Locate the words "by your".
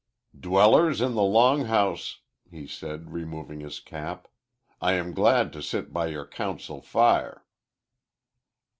5.93-6.25